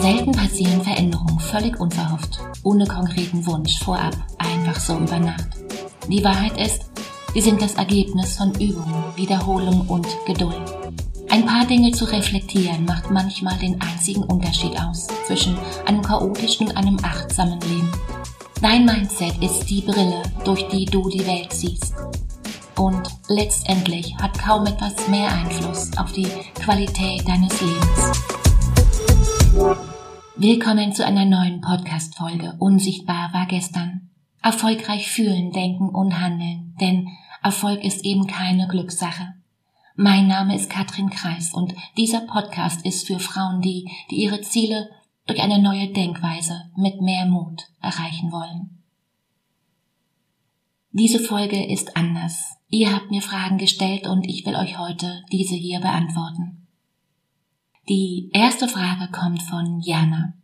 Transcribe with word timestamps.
Selten 0.00 0.32
passieren 0.32 0.82
Veränderungen 0.82 1.38
völlig 1.38 1.78
unverhofft, 1.78 2.40
ohne 2.62 2.86
konkreten 2.86 3.44
Wunsch 3.46 3.78
vorab, 3.80 4.16
einfach 4.38 4.80
so 4.80 4.96
über 4.96 5.18
Nacht. 5.18 5.48
Die 6.08 6.24
Wahrheit 6.24 6.58
ist, 6.58 6.86
sie 7.34 7.42
sind 7.42 7.60
das 7.60 7.74
Ergebnis 7.74 8.36
von 8.36 8.52
Übungen, 8.54 9.04
Wiederholung 9.16 9.86
und 9.88 10.06
Geduld. 10.26 10.62
Ein 11.28 11.44
paar 11.44 11.66
Dinge 11.66 11.92
zu 11.92 12.06
reflektieren 12.06 12.86
macht 12.86 13.10
manchmal 13.10 13.58
den 13.58 13.78
einzigen 13.80 14.22
Unterschied 14.24 14.72
aus 14.80 15.06
zwischen 15.26 15.58
einem 15.84 16.00
chaotischen 16.00 16.68
und 16.68 16.76
einem 16.76 16.96
achtsamen 17.02 17.60
Leben. 17.60 17.92
Dein 18.62 18.86
Mindset 18.86 19.36
ist 19.42 19.66
die 19.66 19.82
Brille, 19.82 20.22
durch 20.44 20.66
die 20.68 20.86
du 20.86 21.08
die 21.10 21.26
Welt 21.26 21.52
siehst. 21.52 21.94
Und 22.76 23.02
letztendlich 23.28 24.16
hat 24.16 24.38
kaum 24.38 24.66
etwas 24.66 25.08
mehr 25.08 25.30
Einfluss 25.30 25.90
auf 25.98 26.10
die 26.12 26.28
Qualität 26.54 27.28
deines 27.28 27.60
Lebens. 27.60 28.20
Willkommen 30.42 30.94
zu 30.94 31.04
einer 31.04 31.26
neuen 31.26 31.60
Podcast-Folge. 31.60 32.56
Unsichtbar 32.58 33.28
war 33.34 33.44
gestern. 33.44 34.08
Erfolgreich 34.40 35.10
fühlen, 35.10 35.52
denken 35.52 35.90
und 35.90 36.18
handeln, 36.18 36.74
denn 36.80 37.08
Erfolg 37.42 37.84
ist 37.84 38.06
eben 38.06 38.26
keine 38.26 38.66
Glückssache. 38.66 39.34
Mein 39.96 40.28
Name 40.28 40.56
ist 40.56 40.70
Katrin 40.70 41.10
Kreis 41.10 41.52
und 41.52 41.74
dieser 41.98 42.20
Podcast 42.20 42.86
ist 42.86 43.06
für 43.06 43.18
Frauen, 43.18 43.60
die, 43.60 43.90
die 44.10 44.22
ihre 44.22 44.40
Ziele 44.40 44.88
durch 45.26 45.42
eine 45.42 45.60
neue 45.60 45.92
Denkweise 45.92 46.70
mit 46.74 47.02
mehr 47.02 47.26
Mut 47.26 47.64
erreichen 47.82 48.32
wollen. 48.32 48.82
Diese 50.92 51.20
Folge 51.20 51.66
ist 51.70 51.98
anders. 51.98 52.56
Ihr 52.70 52.94
habt 52.94 53.10
mir 53.10 53.20
Fragen 53.20 53.58
gestellt 53.58 54.06
und 54.06 54.26
ich 54.26 54.46
will 54.46 54.56
euch 54.56 54.78
heute 54.78 55.22
diese 55.30 55.54
hier 55.54 55.80
beantworten. 55.80 56.59
Die 57.90 58.30
erste 58.32 58.68
Frage 58.68 59.10
kommt 59.10 59.42
von 59.42 59.80
Jana. 59.80 60.34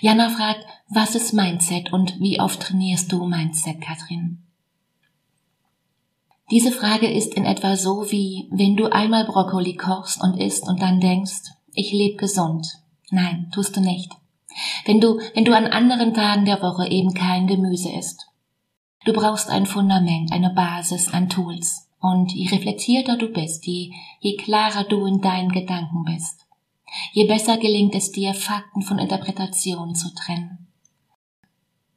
Jana 0.00 0.30
fragt, 0.30 0.64
was 0.88 1.14
ist 1.14 1.34
Mindset 1.34 1.92
und 1.92 2.18
wie 2.18 2.40
oft 2.40 2.62
trainierst 2.62 3.12
du 3.12 3.26
Mindset, 3.26 3.82
Katrin? 3.82 4.38
Diese 6.50 6.72
Frage 6.72 7.12
ist 7.12 7.34
in 7.34 7.44
etwa 7.44 7.76
so 7.76 8.10
wie, 8.10 8.48
wenn 8.50 8.74
du 8.74 8.90
einmal 8.90 9.26
Brokkoli 9.26 9.76
kochst 9.76 10.22
und 10.22 10.38
isst 10.38 10.66
und 10.66 10.80
dann 10.80 10.98
denkst, 10.98 11.52
ich 11.74 11.92
lebe 11.92 12.16
gesund, 12.16 12.66
Nein, 13.10 13.50
tust 13.52 13.76
du 13.76 13.82
nicht. 13.82 14.10
Wenn 14.86 14.98
du, 14.98 15.20
wenn 15.34 15.44
du 15.44 15.54
an 15.54 15.66
anderen 15.66 16.14
Tagen 16.14 16.46
der 16.46 16.62
Woche 16.62 16.88
eben 16.88 17.12
kein 17.12 17.48
Gemüse 17.48 17.90
isst. 17.90 18.28
Du 19.04 19.12
brauchst 19.12 19.50
ein 19.50 19.66
Fundament, 19.66 20.32
eine 20.32 20.54
Basis 20.54 21.12
an 21.12 21.28
Tools. 21.28 21.90
Und 22.00 22.32
je 22.32 22.48
reflektierter 22.48 23.18
du 23.18 23.28
bist, 23.28 23.66
je, 23.66 23.92
je 24.20 24.36
klarer 24.38 24.84
du 24.84 25.04
in 25.04 25.20
deinen 25.20 25.52
Gedanken 25.52 26.04
bist, 26.04 26.46
je 27.12 27.26
besser 27.26 27.58
gelingt 27.58 27.94
es 27.94 28.12
dir, 28.12 28.34
Fakten 28.34 28.82
von 28.82 28.98
Interpretationen 28.98 29.94
zu 29.94 30.14
trennen. 30.14 30.68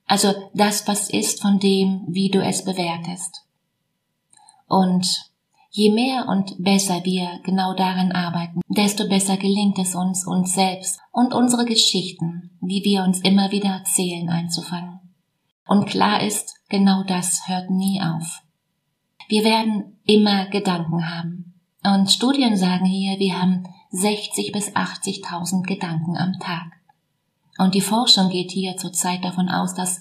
Also 0.06 0.34
das, 0.54 0.88
was 0.88 1.10
ist 1.10 1.42
von 1.42 1.60
dem, 1.60 2.06
wie 2.08 2.30
du 2.30 2.42
es 2.44 2.64
bewertest. 2.64 3.44
Und 4.68 5.32
Je 5.78 5.92
mehr 5.92 6.30
und 6.30 6.56
besser 6.64 7.04
wir 7.04 7.42
genau 7.44 7.73
daran 7.73 8.14
arbeiten, 8.14 8.62
desto 8.70 9.10
besser 9.10 9.36
gelingt 9.36 9.78
es 9.78 9.94
uns, 9.94 10.26
uns 10.26 10.54
selbst 10.54 11.02
und 11.12 11.34
unsere 11.34 11.66
Geschichten, 11.66 12.58
die 12.62 12.82
wir 12.86 13.04
uns 13.04 13.20
immer 13.20 13.52
wieder 13.52 13.72
erzählen, 13.72 14.30
einzufangen. 14.30 15.02
Und 15.68 15.86
klar 15.88 16.23
ist, 16.23 16.56
genau 16.70 17.04
das 17.04 17.50
hört 17.50 17.72
nie 17.72 18.02
auf. 18.02 18.42
Wir 19.28 19.44
werden 19.44 19.98
immer 20.06 20.46
Gedanken 20.46 21.14
haben. 21.14 21.56
Und 21.84 22.10
Studien 22.10 22.56
sagen 22.56 22.86
hier, 22.86 23.20
wir 23.20 23.42
haben 23.42 23.68
60 23.96 24.52
bis 24.52 24.70
80.000 24.76 25.64
Gedanken 25.64 26.18
am 26.18 26.40
Tag. 26.40 26.72
Und 27.58 27.76
die 27.76 27.82
Forschung 27.82 28.30
geht 28.30 28.52
hier 28.52 28.76
zurzeit 28.78 29.24
davon 29.24 29.50
aus, 29.50 29.74
dass 29.74 30.00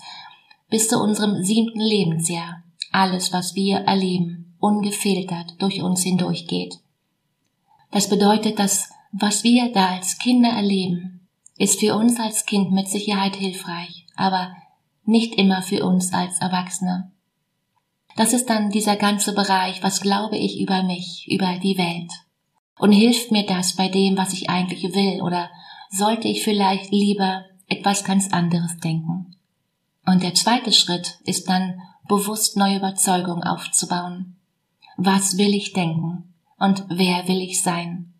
bis 0.69 0.89
zu 0.89 1.01
unserem 1.01 1.45
siebten 1.45 1.81
Lebensjahr 1.81 2.63
alles, 2.91 3.33
was 3.33 3.55
wir 3.55 3.79
erleben, 3.79 4.57
ungefiltert 4.59 5.55
durch 5.61 5.83
uns 5.83 6.03
hindurchgeht. 6.03 6.81
Das 7.91 8.09
bedeutet, 8.09 8.59
dass 8.59 8.91
was 9.13 9.45
wir 9.45 9.73
da 9.73 9.91
als 9.91 10.19
Kinder 10.19 10.49
erleben, 10.49 11.29
ist 11.57 11.79
für 11.79 11.95
uns 11.95 12.19
als 12.19 12.47
Kind 12.47 12.73
mit 12.73 12.89
Sicherheit 12.89 13.37
hilfreich, 13.37 14.07
aber 14.17 14.57
nicht 15.05 15.37
immer 15.37 15.63
für 15.63 15.85
uns 15.85 16.13
als 16.13 16.41
Erwachsene. 16.41 17.13
Das 18.17 18.33
ist 18.33 18.51
dann 18.51 18.71
dieser 18.71 18.97
ganze 18.97 19.33
Bereich, 19.35 19.85
was 19.85 20.01
glaube 20.01 20.37
ich 20.37 20.61
über 20.61 20.83
mich, 20.83 21.29
über 21.29 21.59
die 21.63 21.79
Welt. 21.79 22.11
Und 22.85 22.93
hilft 22.93 23.33
mir 23.33 23.47
das 23.47 23.77
bei 23.77 23.89
dem, 23.89 24.17
was 24.17 24.33
ich 24.33 24.51
eigentlich 24.51 24.95
will, 24.95 25.23
oder 25.23 25.49
sollte 25.89 26.29
ich 26.29 26.45
vielleicht 26.45 26.91
lieber 26.91 27.45
etwas 27.67 28.05
ganz 28.05 28.33
anderes 28.33 28.77
denken? 28.79 29.37
Und 30.05 30.23
der 30.23 30.35
zweite 30.35 30.73
Schritt 30.73 31.19
ist 31.25 31.49
dann 31.49 31.81
bewusst 32.07 32.57
neue 32.57 32.77
Überzeugungen 32.77 33.43
aufzubauen 33.43 34.37
was 34.97 35.39
will 35.39 35.55
ich 35.55 35.73
denken 35.73 36.35
und 36.59 36.85
wer 36.89 37.27
will 37.29 37.41
ich 37.41 37.63
sein? 37.63 38.13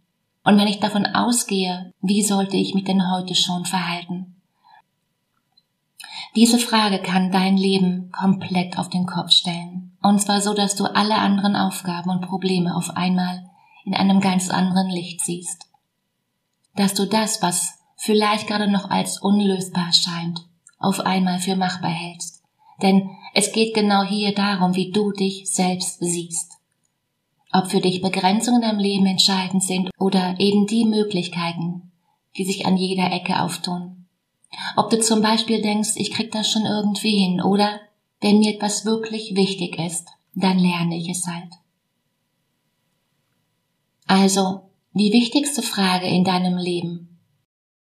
Und 0.43 0.59
wenn 0.59 0.69
ich 0.69 0.81
davon 0.81 1.07
ausgehe, 1.07 1.93
wie 2.03 2.23
sollte 2.23 2.57
ich 2.57 2.75
mich 2.75 2.85
denn 2.85 3.11
heute 3.11 3.35
schon 3.35 3.65
verhalten? 3.65 4.37
Diese 6.37 6.59
Frage 6.59 6.99
kann 6.99 7.31
dein 7.31 7.57
Leben 7.57 8.11
komplett 8.11 8.77
auf 8.77 8.91
den 8.91 9.07
Kopf 9.07 9.31
stellen. 9.31 9.97
Und 10.03 10.21
zwar 10.21 10.41
so, 10.41 10.53
dass 10.53 10.75
du 10.75 10.85
alle 10.85 11.15
anderen 11.15 11.55
Aufgaben 11.55 12.11
und 12.11 12.23
Probleme 12.23 12.75
auf 12.75 12.97
einmal 12.97 13.49
in 13.85 13.95
einem 13.95 14.21
ganz 14.21 14.51
anderen 14.51 14.91
Licht 14.91 15.21
siehst. 15.21 15.67
Dass 16.75 16.95
du 16.95 17.07
das, 17.07 17.43
was 17.43 17.79
vielleicht 17.97 18.47
gerade 18.47 18.71
noch 18.71 18.91
als 18.91 19.21
unlösbar 19.21 19.93
scheint, 19.93 20.47
auf 20.79 21.01
einmal 21.01 21.39
für 21.39 21.57
machbar 21.57 21.91
hältst. 21.91 22.43
Denn 22.83 23.11
es 23.35 23.53
geht 23.53 23.75
genau 23.75 24.03
hier 24.03 24.35
darum, 24.35 24.75
wie 24.75 24.91
du 24.91 25.13
dich 25.13 25.47
selbst 25.47 25.99
siehst 26.01 26.55
ob 27.55 27.71
für 27.71 27.81
dich 27.81 28.03
Begrenzungen 28.03 28.65
im 28.65 28.79
Leben 28.79 29.07
entscheidend 29.07 29.63
sind 29.63 29.89
oder 29.97 30.35
eben 30.39 30.67
die 30.67 30.85
Möglichkeiten, 30.85 31.93
die 32.37 32.45
sich 32.45 32.67
an 32.67 32.77
jeder 32.77 33.13
Ecke 33.13 33.41
auftun. 33.41 34.07
Ob 34.77 34.91
du 34.91 34.99
zum 34.99 35.23
Beispiel 35.23 35.63
denkst, 35.63 35.93
ich 35.95 36.11
krieg 36.11 36.33
das 36.33 36.51
schon 36.51 36.67
irgendwie 36.67 37.17
hin 37.17 37.41
oder 37.41 37.81
wenn 38.21 38.41
mir 38.41 38.55
etwas 38.55 38.85
wirklich 38.85 39.37
wichtig 39.37 39.79
ist, 39.79 40.09
dann 40.35 40.59
lerne 40.59 40.97
ich 40.97 41.09
es 41.09 41.29
halt. 41.29 41.53
Also, 44.07 44.71
die 44.93 45.13
wichtigste 45.13 45.63
Frage 45.63 46.07
in 46.07 46.25
deinem 46.25 46.57
Leben. 46.57 47.19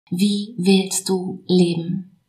Wie 0.09 0.55
willst 0.57 1.09
du 1.09 1.43
leben? 1.47 2.19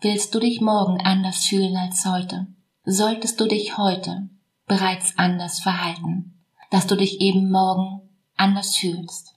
Willst 0.00 0.34
du 0.34 0.40
dich 0.40 0.60
morgen 0.60 1.00
anders 1.00 1.46
fühlen 1.46 1.76
als 1.76 2.04
heute? 2.04 2.46
Solltest 2.84 3.40
du 3.40 3.46
dich 3.46 3.78
heute 3.78 4.28
bereits 4.66 5.16
anders 5.16 5.60
verhalten, 5.60 6.44
dass 6.70 6.86
du 6.86 6.96
dich 6.96 7.20
eben 7.20 7.50
morgen 7.50 8.02
anders 8.36 8.76
fühlst. 8.76 9.34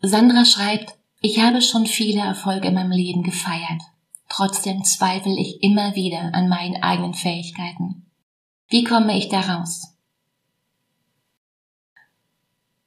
Sandra 0.00 0.44
schreibt, 0.44 0.94
ich 1.20 1.40
habe 1.40 1.60
schon 1.60 1.86
viele 1.86 2.20
Erfolge 2.20 2.68
in 2.68 2.74
meinem 2.74 2.92
Leben 2.92 3.22
gefeiert. 3.22 3.82
Trotzdem 4.28 4.84
zweifle 4.84 5.38
ich 5.38 5.62
immer 5.62 5.94
wieder 5.94 6.32
an 6.32 6.48
meinen 6.48 6.82
eigenen 6.82 7.14
Fähigkeiten. 7.14 8.09
Wie 8.70 8.84
komme 8.84 9.18
ich 9.18 9.28
da 9.28 9.40
raus? 9.40 9.96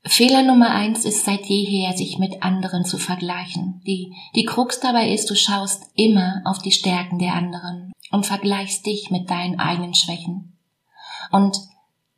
Fehler 0.05 0.43
Nummer 0.43 0.71
eins 0.71 1.03
ist 1.03 1.25
seit 1.25 1.45
jeher, 1.45 1.95
sich 1.95 2.17
mit 2.19 2.41
anderen 2.41 2.85
zu 2.85 2.97
vergleichen. 2.97 3.81
Die, 3.85 4.13
die 4.35 4.45
Krux 4.45 4.79
dabei 4.79 5.11
ist, 5.11 5.29
du 5.29 5.35
schaust 5.35 5.83
immer 5.95 6.41
auf 6.45 6.59
die 6.59 6.71
Stärken 6.71 7.19
der 7.19 7.33
anderen 7.33 7.91
und 8.11 8.25
vergleichst 8.25 8.85
dich 8.85 9.11
mit 9.11 9.29
deinen 9.29 9.59
eigenen 9.59 9.93
Schwächen. 9.93 10.57
Und 11.31 11.57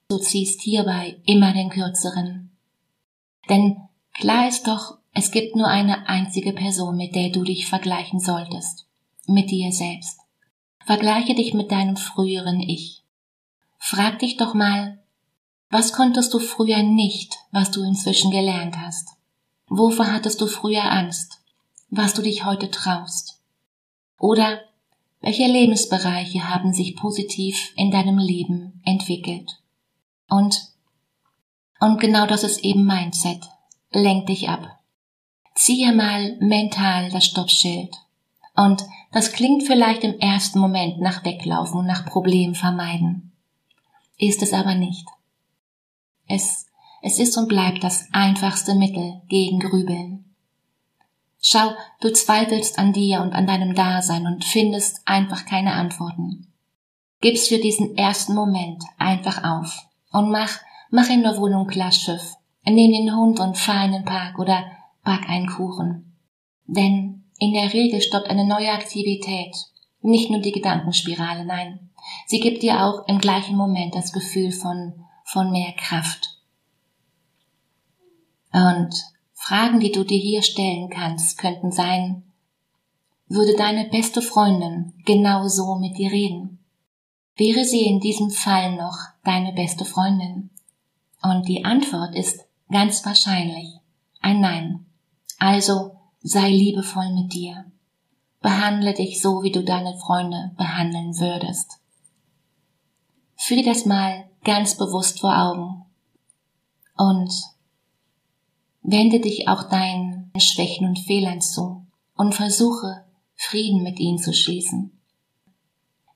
du 0.09 0.17
ziehst 0.19 0.61
hierbei 0.61 1.17
immer 1.25 1.53
den 1.53 1.69
kürzeren. 1.69 2.51
Denn 3.49 3.77
klar 4.13 4.47
ist 4.47 4.67
doch, 4.67 4.97
es 5.11 5.31
gibt 5.31 5.55
nur 5.55 5.67
eine 5.67 6.07
einzige 6.07 6.53
Person, 6.53 6.97
mit 6.97 7.15
der 7.15 7.29
du 7.29 7.43
dich 7.43 7.65
vergleichen 7.65 8.19
solltest. 8.19 8.85
Mit 9.25 9.49
dir 9.49 9.71
selbst. 9.71 10.19
Vergleiche 10.85 11.33
dich 11.33 11.55
mit 11.55 11.71
deinem 11.71 11.97
früheren 11.97 12.59
Ich. 12.59 13.04
Frag 13.87 14.17
dich 14.17 14.35
doch 14.35 14.55
mal, 14.55 14.97
was 15.69 15.93
konntest 15.93 16.33
du 16.33 16.39
früher 16.39 16.81
nicht, 16.81 17.37
was 17.51 17.69
du 17.69 17.83
inzwischen 17.83 18.31
gelernt 18.31 18.79
hast? 18.79 19.09
Wovor 19.67 20.11
hattest 20.11 20.41
du 20.41 20.47
früher 20.47 20.91
Angst, 20.91 21.43
was 21.91 22.15
du 22.15 22.23
dich 22.23 22.45
heute 22.45 22.71
traust? 22.71 23.43
Oder 24.17 24.61
welche 25.21 25.45
Lebensbereiche 25.45 26.49
haben 26.49 26.73
sich 26.73 26.95
positiv 26.95 27.73
in 27.75 27.91
deinem 27.91 28.17
Leben 28.17 28.81
entwickelt? 28.85 29.61
Und, 30.27 30.71
und 31.79 32.01
genau 32.01 32.25
das 32.25 32.43
ist 32.43 32.63
eben 32.63 32.87
Mindset. 32.87 33.43
Lenk 33.91 34.25
dich 34.25 34.49
ab. 34.49 34.79
Ziehe 35.53 35.93
mal 35.93 36.37
mental 36.39 37.11
das 37.11 37.25
Stoppschild. 37.25 37.95
Und 38.55 38.83
das 39.11 39.31
klingt 39.31 39.61
vielleicht 39.61 40.03
im 40.03 40.17
ersten 40.17 40.57
Moment 40.57 41.01
nach 41.01 41.23
Weglaufen 41.23 41.81
und 41.81 41.85
nach 41.85 42.07
Problem 42.07 42.55
vermeiden. 42.55 43.31
Ist 44.17 44.41
es 44.41 44.53
aber 44.53 44.75
nicht. 44.75 45.07
Es, 46.27 46.67
es 47.01 47.19
ist 47.19 47.37
und 47.37 47.47
bleibt 47.47 47.83
das 47.83 48.07
einfachste 48.11 48.75
Mittel 48.75 49.21
gegen 49.27 49.59
Grübeln. 49.59 50.35
Schau, 51.41 51.71
du 52.01 52.11
zweifelst 52.11 52.79
an 52.79 52.93
dir 52.93 53.21
und 53.21 53.33
an 53.33 53.45
deinem 53.45 53.75
Dasein 53.75 54.25
und 54.25 54.43
findest 54.43 55.01
einfach 55.05 55.45
keine 55.45 55.73
Antworten. 55.73 56.51
Gib's 57.21 57.47
für 57.47 57.59
diesen 57.59 57.95
ersten 57.97 58.33
Moment 58.33 58.83
einfach 58.97 59.43
auf 59.43 59.87
und 60.11 60.31
mach, 60.31 60.59
mach 60.89 61.09
in 61.09 61.23
der 61.23 61.37
Wohnung 61.37 61.67
klar 61.67 61.91
Schiff. 61.91 62.35
Nimm 62.65 62.91
den 62.91 63.15
Hund 63.15 63.39
und 63.39 63.57
fahr 63.57 63.85
in 63.85 63.91
den 63.91 64.05
Park 64.05 64.39
oder 64.39 64.65
back 65.03 65.29
einen 65.29 65.47
Kuchen. 65.47 66.17
Denn 66.65 67.25
in 67.37 67.53
der 67.53 67.71
Regel 67.73 68.01
stoppt 68.01 68.29
eine 68.29 68.47
neue 68.47 68.71
Aktivität 68.71 69.55
nicht 70.05 70.29
nur 70.29 70.39
die 70.39 70.51
Gedankenspirale, 70.51 71.45
nein. 71.45 71.89
Sie 72.27 72.39
gibt 72.39 72.63
dir 72.63 72.85
auch 72.85 73.07
im 73.07 73.19
gleichen 73.19 73.55
Moment 73.55 73.95
das 73.95 74.11
Gefühl 74.11 74.51
von, 74.51 74.93
von 75.23 75.51
mehr 75.51 75.73
Kraft. 75.73 76.39
Und 78.51 78.95
Fragen, 79.33 79.79
die 79.79 79.91
du 79.91 80.03
dir 80.03 80.17
hier 80.17 80.41
stellen 80.41 80.89
kannst, 80.89 81.37
könnten 81.37 81.71
sein, 81.71 82.23
würde 83.27 83.55
deine 83.55 83.85
beste 83.85 84.21
Freundin 84.21 84.93
genau 85.05 85.47
so 85.47 85.75
mit 85.75 85.97
dir 85.97 86.11
reden? 86.11 86.59
Wäre 87.35 87.65
sie 87.65 87.81
in 87.81 87.99
diesem 87.99 88.29
Fall 88.29 88.75
noch 88.75 88.97
deine 89.23 89.51
beste 89.53 89.83
Freundin? 89.83 90.51
Und 91.21 91.47
die 91.47 91.65
Antwort 91.65 92.15
ist 92.15 92.45
ganz 92.71 93.05
wahrscheinlich 93.05 93.79
ein 94.21 94.39
Nein. 94.39 94.85
Also 95.37 95.97
sei 96.21 96.49
liebevoll 96.49 97.13
mit 97.13 97.33
dir. 97.33 97.65
Behandle 98.41 98.93
dich 98.93 99.21
so, 99.21 99.43
wie 99.43 99.51
du 99.51 99.63
deine 99.63 99.97
Freunde 99.97 100.51
behandeln 100.55 101.19
würdest. 101.19 101.79
Fühle 103.45 103.61
das 103.61 103.85
mal 103.85 104.27
ganz 104.43 104.75
bewusst 104.75 105.19
vor 105.19 105.37
Augen. 105.37 105.85
Und 106.97 107.31
wende 108.81 109.19
dich 109.19 109.47
auch 109.47 109.69
deinen 109.69 110.31
Schwächen 110.35 110.87
und 110.87 110.97
Fehlern 110.97 111.41
zu 111.41 111.85
und 112.15 112.33
versuche, 112.33 113.05
Frieden 113.35 113.83
mit 113.83 113.99
ihnen 113.99 114.17
zu 114.17 114.33
schließen. 114.33 114.99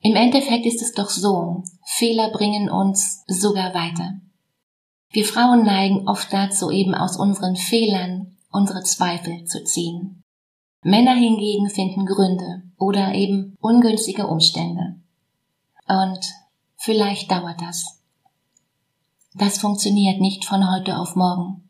Im 0.02 0.16
Endeffekt 0.16 0.66
ist 0.66 0.81
es 0.81 0.94
doch 0.94 1.12
so, 1.12 1.66
Fehler 1.84 2.31
bringen 2.31 2.68
uns 2.68 3.24
sogar 3.28 3.76
weiter. 3.76 4.16
Wir 5.12 5.26
Frauen 5.26 5.64
neigen 5.64 6.08
oft 6.08 6.34
dazu, 6.34 6.72
eben 6.72 6.96
aus 6.96 7.16
unseren 7.16 7.56
Fehlern 7.56 8.38
unsere 8.50 8.81
Zweifel 8.81 9.46
zu 9.46 9.64
ziehen. 9.64 10.24
Männer 10.81 11.14
hingegen 11.14 11.70
finden 11.70 12.08
Gründe 12.08 12.64
oder 12.80 13.14
eben 13.14 13.56
ungünstige 13.62 14.26
Umstände. 14.26 14.96
Und 15.88 16.38
vielleicht 16.80 17.30
dauert 17.30 17.62
das. 17.62 18.02
Das 19.36 19.60
funktioniert 19.60 20.20
nicht 20.20 20.46
von 20.46 20.72
heute 20.72 20.98
auf 20.98 21.16
morgen. 21.16 21.70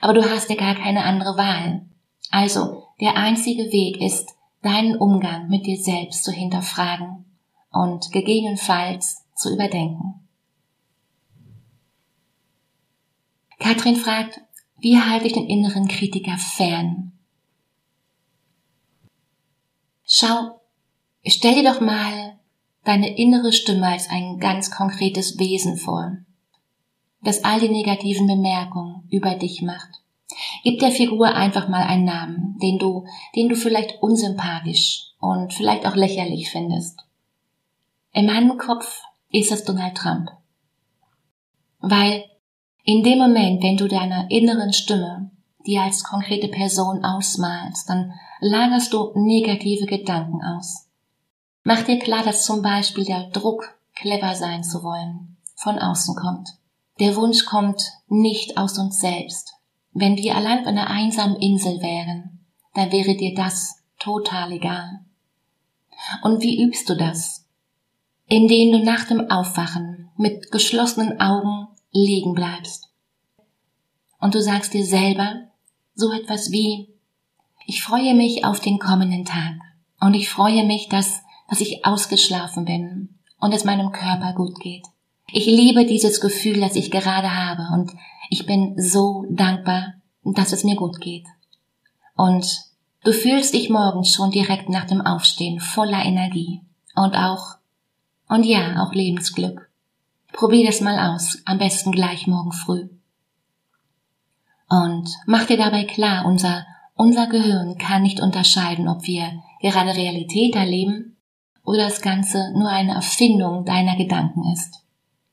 Aber 0.00 0.14
du 0.14 0.28
hast 0.28 0.50
ja 0.50 0.56
gar 0.56 0.74
keine 0.74 1.04
andere 1.04 1.36
Wahl. 1.36 1.86
Also, 2.30 2.84
der 3.00 3.16
einzige 3.16 3.70
Weg 3.72 4.00
ist, 4.00 4.34
deinen 4.62 4.96
Umgang 4.96 5.48
mit 5.48 5.66
dir 5.66 5.76
selbst 5.76 6.24
zu 6.24 6.32
hinterfragen 6.32 7.24
und 7.70 8.10
gegebenenfalls 8.10 9.24
zu 9.34 9.52
überdenken. 9.52 10.26
Katrin 13.58 13.96
fragt, 13.96 14.40
wie 14.78 15.00
halte 15.00 15.26
ich 15.26 15.32
den 15.32 15.46
inneren 15.46 15.88
Kritiker 15.88 16.36
fern? 16.36 17.12
Schau, 20.04 20.60
stell 21.24 21.54
dir 21.54 21.72
doch 21.72 21.80
mal 21.80 22.35
deine 22.86 23.16
innere 23.16 23.52
Stimme 23.52 23.86
als 23.88 24.08
ein 24.08 24.38
ganz 24.38 24.70
konkretes 24.70 25.38
Wesen 25.38 25.76
vor, 25.76 26.16
das 27.22 27.44
all 27.44 27.60
die 27.60 27.68
negativen 27.68 28.26
Bemerkungen 28.26 29.06
über 29.10 29.34
dich 29.34 29.62
macht. 29.62 30.02
Gib 30.62 30.80
der 30.80 30.90
Figur 30.90 31.34
einfach 31.34 31.68
mal 31.68 31.82
einen 31.82 32.04
Namen, 32.04 32.58
den 32.62 32.78
du, 32.78 33.06
den 33.34 33.48
du 33.48 33.56
vielleicht 33.56 34.02
unsympathisch 34.02 35.12
und 35.20 35.52
vielleicht 35.52 35.86
auch 35.86 35.96
lächerlich 35.96 36.50
findest. 36.50 37.00
In 38.12 38.26
meinem 38.26 38.56
Kopf 38.56 39.02
ist 39.30 39.52
es 39.52 39.64
Donald 39.64 39.96
Trump. 39.96 40.30
Weil 41.80 42.24
in 42.84 43.02
dem 43.02 43.18
Moment, 43.18 43.62
wenn 43.62 43.76
du 43.76 43.88
deiner 43.88 44.30
inneren 44.30 44.72
Stimme 44.72 45.30
die 45.66 45.78
als 45.78 46.04
konkrete 46.04 46.48
Person 46.48 47.04
ausmalst, 47.04 47.88
dann 47.88 48.14
lagerst 48.40 48.92
du 48.92 49.12
negative 49.14 49.86
Gedanken 49.86 50.40
aus. 50.42 50.85
Mach 51.68 51.82
dir 51.82 51.98
klar, 51.98 52.22
dass 52.22 52.44
zum 52.44 52.62
Beispiel 52.62 53.04
der 53.04 53.24
Druck, 53.30 53.76
clever 53.96 54.36
sein 54.36 54.62
zu 54.62 54.84
wollen, 54.84 55.36
von 55.56 55.80
außen 55.80 56.14
kommt. 56.14 56.50
Der 57.00 57.16
Wunsch 57.16 57.44
kommt 57.44 57.82
nicht 58.06 58.56
aus 58.56 58.78
uns 58.78 59.00
selbst. 59.00 59.52
Wenn 59.92 60.16
wir 60.16 60.36
allein 60.36 60.60
auf 60.60 60.66
einer 60.68 60.88
einsamen 60.88 61.34
Insel 61.34 61.82
wären, 61.82 62.38
dann 62.74 62.92
wäre 62.92 63.16
dir 63.16 63.34
das 63.34 63.82
total 63.98 64.52
egal. 64.52 65.00
Und 66.22 66.40
wie 66.40 66.62
übst 66.62 66.88
du 66.88 66.94
das? 66.94 67.44
Indem 68.28 68.70
du 68.70 68.84
nach 68.84 69.02
dem 69.02 69.28
Aufwachen 69.28 70.08
mit 70.16 70.52
geschlossenen 70.52 71.20
Augen 71.20 71.66
liegen 71.90 72.34
bleibst. 72.34 72.90
Und 74.20 74.36
du 74.36 74.40
sagst 74.40 74.72
dir 74.72 74.86
selber, 74.86 75.48
so 75.96 76.12
etwas 76.12 76.52
wie, 76.52 76.94
ich 77.66 77.82
freue 77.82 78.14
mich 78.14 78.44
auf 78.44 78.60
den 78.60 78.78
kommenden 78.78 79.24
Tag 79.24 79.54
und 79.98 80.14
ich 80.14 80.28
freue 80.28 80.64
mich, 80.64 80.88
dass, 80.88 81.22
dass 81.48 81.60
ich 81.60 81.84
ausgeschlafen 81.84 82.64
bin 82.64 83.16
und 83.38 83.52
es 83.52 83.64
meinem 83.64 83.92
Körper 83.92 84.32
gut 84.34 84.58
geht. 84.60 84.84
Ich 85.30 85.46
liebe 85.46 85.86
dieses 85.86 86.20
Gefühl, 86.20 86.60
das 86.60 86.76
ich 86.76 86.90
gerade 86.90 87.34
habe 87.34 87.68
und 87.74 87.92
ich 88.30 88.46
bin 88.46 88.74
so 88.80 89.24
dankbar, 89.30 89.94
dass 90.22 90.52
es 90.52 90.64
mir 90.64 90.76
gut 90.76 91.00
geht. 91.00 91.26
Und 92.16 92.46
du 93.04 93.12
fühlst 93.12 93.54
dich 93.54 93.70
morgens 93.70 94.14
schon 94.14 94.30
direkt 94.30 94.68
nach 94.68 94.86
dem 94.86 95.00
Aufstehen 95.00 95.60
voller 95.60 96.04
Energie 96.04 96.62
und 96.94 97.14
auch, 97.16 97.56
und 98.28 98.44
ja, 98.44 98.82
auch 98.82 98.92
Lebensglück. 98.92 99.68
Probier 100.32 100.66
das 100.66 100.80
mal 100.80 101.14
aus, 101.14 101.42
am 101.44 101.58
besten 101.58 101.92
gleich 101.92 102.26
morgen 102.26 102.52
früh. 102.52 102.88
Und 104.68 105.08
mach 105.26 105.46
dir 105.46 105.56
dabei 105.56 105.84
klar, 105.84 106.26
unser, 106.26 106.66
unser 106.94 107.28
Gehirn 107.28 107.78
kann 107.78 108.02
nicht 108.02 108.20
unterscheiden, 108.20 108.88
ob 108.88 109.06
wir 109.06 109.42
gerade 109.60 109.94
Realität 109.94 110.56
erleben 110.56 111.15
oder 111.66 111.88
das 111.88 112.00
Ganze 112.00 112.52
nur 112.54 112.68
eine 112.68 112.94
Erfindung 112.94 113.64
deiner 113.64 113.96
Gedanken 113.96 114.50
ist. 114.52 114.82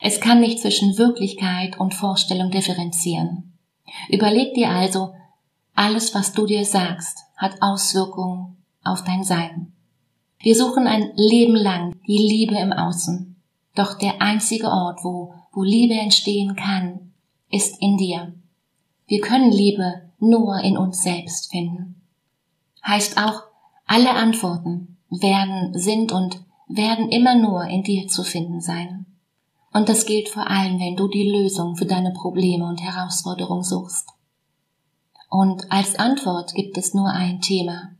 Es 0.00 0.20
kann 0.20 0.40
nicht 0.40 0.58
zwischen 0.58 0.98
Wirklichkeit 0.98 1.78
und 1.78 1.94
Vorstellung 1.94 2.50
differenzieren. 2.50 3.56
Überleg 4.08 4.52
dir 4.54 4.70
also, 4.70 5.14
alles, 5.74 6.14
was 6.14 6.32
du 6.32 6.44
dir 6.44 6.64
sagst, 6.64 7.20
hat 7.36 7.62
Auswirkungen 7.62 8.56
auf 8.82 9.04
dein 9.04 9.24
Sein. 9.24 9.72
Wir 10.40 10.56
suchen 10.56 10.86
ein 10.86 11.12
Leben 11.16 11.56
lang 11.56 11.94
die 12.06 12.18
Liebe 12.18 12.56
im 12.56 12.72
Außen. 12.72 13.36
Doch 13.74 13.96
der 13.96 14.20
einzige 14.20 14.68
Ort, 14.68 15.00
wo, 15.02 15.34
wo 15.52 15.62
Liebe 15.62 15.94
entstehen 15.94 16.54
kann, 16.54 17.12
ist 17.50 17.80
in 17.80 17.96
dir. 17.96 18.34
Wir 19.06 19.20
können 19.20 19.52
Liebe 19.52 20.10
nur 20.18 20.58
in 20.60 20.76
uns 20.76 21.02
selbst 21.02 21.50
finden. 21.50 22.02
Heißt 22.86 23.18
auch, 23.18 23.42
alle 23.86 24.10
Antworten 24.10 24.93
werden, 25.22 25.78
sind 25.78 26.12
und 26.12 26.40
werden 26.68 27.08
immer 27.10 27.34
nur 27.34 27.64
in 27.64 27.82
dir 27.82 28.08
zu 28.08 28.22
finden 28.22 28.60
sein. 28.60 29.06
Und 29.72 29.88
das 29.88 30.06
gilt 30.06 30.28
vor 30.28 30.48
allem, 30.48 30.78
wenn 30.78 30.96
du 30.96 31.08
die 31.08 31.28
Lösung 31.28 31.76
für 31.76 31.86
deine 31.86 32.12
Probleme 32.12 32.64
und 32.64 32.80
Herausforderungen 32.80 33.64
suchst. 33.64 34.08
Und 35.28 35.70
als 35.70 35.96
Antwort 35.96 36.54
gibt 36.54 36.78
es 36.78 36.94
nur 36.94 37.08
ein 37.08 37.40
Thema, 37.40 37.90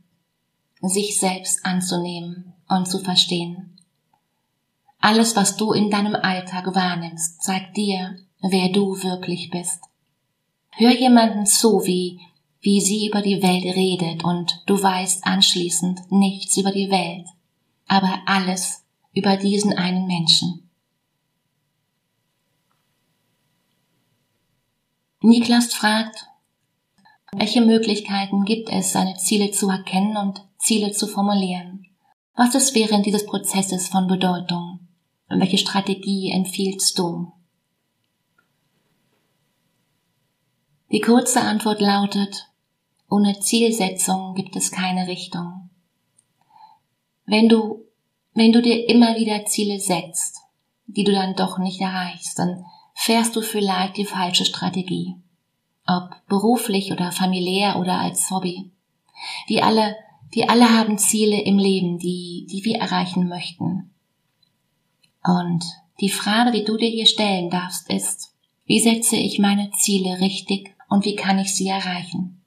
sich 0.81 1.19
selbst 1.19 1.65
anzunehmen 1.65 2.53
und 2.69 2.87
zu 2.87 2.99
verstehen. 2.99 3.77
Alles, 4.99 5.35
was 5.35 5.57
du 5.57 5.73
in 5.73 5.91
deinem 5.91 6.15
Alltag 6.15 6.73
wahrnimmst, 6.73 7.43
zeigt 7.43 7.75
dir, 7.75 8.17
wer 8.41 8.69
du 8.69 9.03
wirklich 9.03 9.49
bist. 9.49 9.81
Hör 10.71 10.91
jemanden 10.91 11.45
zu, 11.45 11.85
wie, 11.85 12.21
wie 12.65 12.81
sie 12.81 13.05
über 13.05 13.21
die 13.21 13.43
Welt 13.43 13.63
redet 13.63 14.23
und 14.23 14.63
du 14.65 14.81
weißt 14.81 15.27
anschließend 15.27 16.11
nichts 16.11 16.57
über 16.57 16.71
die 16.71 16.89
Welt, 16.89 17.27
aber 17.85 18.23
alles 18.25 18.83
über 19.13 19.37
diesen 19.37 19.73
einen 19.73 20.07
Menschen. 20.07 20.67
Niklas 25.21 25.75
fragt, 25.75 26.25
welche 27.33 27.61
Möglichkeiten 27.61 28.45
gibt 28.45 28.71
es, 28.71 28.93
seine 28.93 29.15
Ziele 29.17 29.51
zu 29.51 29.69
erkennen 29.69 30.17
und 30.17 30.41
Ziele 30.57 30.91
zu 30.91 31.05
formulieren? 31.05 31.85
Was 32.35 32.55
ist 32.55 32.73
während 32.73 33.05
dieses 33.05 33.27
Prozesses 33.27 33.89
von 33.89 34.07
Bedeutung? 34.07 34.79
Und 35.29 35.39
welche 35.39 35.59
Strategie 35.59 36.31
empfiehlst 36.31 36.97
du? 36.97 37.31
Die 40.91 41.01
kurze 41.01 41.41
Antwort 41.41 41.79
lautet, 41.79 42.47
ohne 43.09 43.39
Zielsetzung 43.39 44.35
gibt 44.35 44.55
es 44.55 44.71
keine 44.71 45.07
Richtung. 45.07 45.69
Wenn 47.25 47.49
du, 47.49 47.83
wenn 48.33 48.51
du 48.51 48.61
dir 48.61 48.89
immer 48.89 49.15
wieder 49.15 49.45
Ziele 49.45 49.79
setzt, 49.79 50.41
die 50.87 51.03
du 51.03 51.11
dann 51.11 51.35
doch 51.35 51.57
nicht 51.57 51.81
erreichst, 51.81 52.37
dann 52.37 52.65
fährst 52.93 53.35
du 53.35 53.41
vielleicht 53.41 53.97
die 53.97 54.05
falsche 54.05 54.45
Strategie. 54.45 55.15
ob 55.87 56.15
beruflich 56.27 56.91
oder 56.91 57.11
familiär 57.11 57.77
oder 57.79 57.99
als 57.99 58.31
Hobby. 58.31 58.71
Wir 59.47 59.65
alle, 59.65 59.95
wir 60.31 60.49
alle 60.49 60.69
haben 60.69 60.97
Ziele 60.97 61.41
im 61.41 61.59
Leben, 61.59 61.99
die, 61.99 62.47
die 62.49 62.65
wir 62.65 62.77
erreichen 62.77 63.27
möchten. 63.27 63.91
Und 65.23 65.63
die 65.99 66.09
Frage, 66.09 66.51
die 66.51 66.63
du 66.63 66.77
dir 66.77 66.89
hier 66.89 67.05
stellen 67.05 67.49
darfst, 67.49 67.89
ist, 67.89 68.33
wie 68.65 68.79
setze 68.79 69.15
ich 69.15 69.39
meine 69.39 69.69
Ziele 69.71 70.19
richtig 70.19 70.75
und 70.89 71.05
wie 71.05 71.15
kann 71.15 71.39
ich 71.39 71.55
sie 71.55 71.67
erreichen? 71.67 72.41